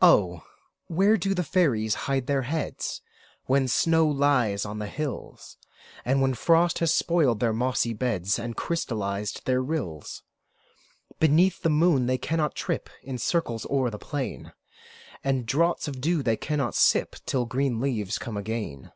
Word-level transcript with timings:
Oh! 0.00 0.44
where 0.86 1.18
do 1.18 1.34
fairies 1.34 1.94
hide 2.08 2.26
their 2.26 2.40
heads, 2.40 3.02
When 3.44 3.68
snow 3.68 4.08
lies 4.08 4.64
on 4.64 4.78
the 4.78 4.86
hills, 4.86 5.58
When 6.06 6.32
frost 6.32 6.78
has 6.78 6.94
spoiled 6.94 7.40
their 7.40 7.52
mossy 7.52 7.92
beds, 7.92 8.38
And 8.38 8.56
crystallized 8.56 9.44
their 9.44 9.60
rills? 9.60 10.22
Beneath 11.20 11.60
the 11.60 11.68
moon 11.68 12.06
they 12.06 12.16
cannot 12.16 12.54
trip 12.54 12.88
In 13.02 13.18
circles 13.18 13.66
o'er 13.68 13.90
the 13.90 13.98
plain; 13.98 14.54
And 15.22 15.44
draughts 15.44 15.86
of 15.86 16.00
dew 16.00 16.22
they 16.22 16.38
cannot 16.38 16.74
sip, 16.74 17.16
Till 17.26 17.44
green 17.44 17.78
leaves 17.78 18.16
come 18.16 18.38
again. 18.38 18.90